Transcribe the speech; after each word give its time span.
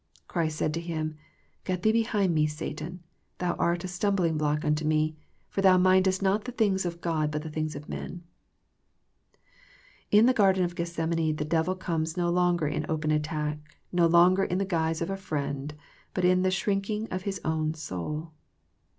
Christ 0.27 0.57
said 0.57 0.73
to 0.73 0.81
him," 0.81 1.15
Get 1.63 1.83
thee 1.83 1.91
behind 1.91 2.33
Me, 2.33 2.47
Satan: 2.47 3.03
thou 3.37 3.53
art 3.59 3.83
a 3.83 3.87
stumbling 3.87 4.35
block 4.35 4.65
unto 4.65 4.83
Me; 4.83 5.15
for 5.47 5.61
thou 5.61 5.77
mindest 5.77 6.23
not 6.23 6.45
the 6.45 6.51
things 6.51 6.87
of 6.87 7.01
God, 7.01 7.29
but 7.29 7.43
the 7.43 7.51
things 7.51 7.75
of 7.75 7.87
men." 7.87 8.23
In 10.09 10.25
the 10.25 10.33
garden 10.33 10.63
of 10.63 10.73
Gethsemane 10.73 11.35
the 11.35 11.45
devil 11.45 11.75
comes 11.75 12.17
no 12.17 12.31
longer 12.31 12.67
in 12.67 12.83
open 12.89 13.11
attack, 13.11 13.59
no 13.91 14.07
longer 14.07 14.43
in 14.43 14.57
the 14.57 14.65
guise 14.65 15.03
of 15.03 15.11
a 15.11 15.17
friend, 15.17 15.75
but 16.15 16.25
in 16.25 16.41
the 16.41 16.49
shrinking 16.49 17.07
of 17.11 17.21
His 17.21 17.39
own 17.45 17.75
soul. 17.75 18.31